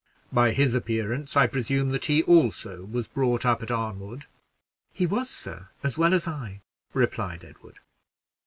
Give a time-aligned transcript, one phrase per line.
[0.33, 4.25] "By his appearance, I presume that he, also, was brought up at Arnwood?"
[4.91, 7.77] "He was, sir, as well as I," replied Edward.